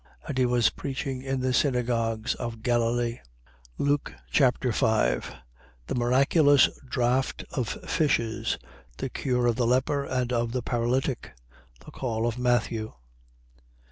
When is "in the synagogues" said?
1.21-2.33